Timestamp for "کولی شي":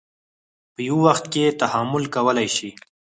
2.15-2.69